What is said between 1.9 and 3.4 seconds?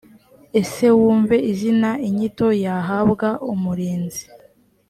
inyito y ahabwa